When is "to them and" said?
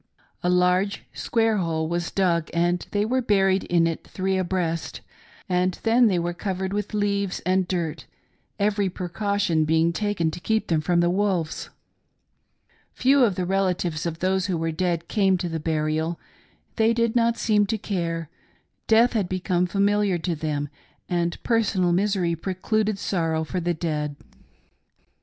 20.17-21.37